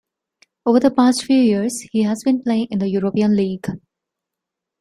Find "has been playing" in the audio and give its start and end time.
2.01-2.69